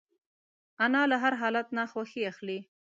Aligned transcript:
انا 0.85 1.01
له 1.09 1.15
هر 1.23 1.33
حالت 1.41 1.67
نه 1.77 1.83
خوښي 1.91 2.21
اخلي 2.31 2.59